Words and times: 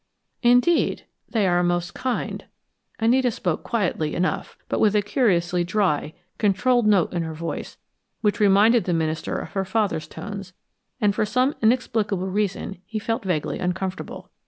"Indeed? 0.41 1.05
They 1.29 1.45
are 1.47 1.61
most 1.61 1.93
kind" 1.93 2.45
Anita 2.99 3.29
spoke 3.29 3.61
quietly 3.61 4.15
enough, 4.15 4.57
but 4.67 4.79
with 4.79 4.95
a 4.95 5.03
curiously 5.03 5.63
dry, 5.63 6.15
controlled 6.39 6.87
note 6.87 7.13
in 7.13 7.21
her 7.21 7.35
voice 7.35 7.77
which 8.21 8.39
reminded 8.39 8.85
the 8.85 8.93
minister 8.93 9.37
of 9.37 9.51
her 9.51 9.63
father's 9.63 10.07
tones, 10.07 10.53
and 10.99 11.13
for 11.13 11.23
some 11.27 11.53
inexplicable 11.61 12.29
reason 12.31 12.81
he 12.87 12.97
felt 12.97 13.23
vaguely 13.23 13.59
uncomfortable. 13.59 14.31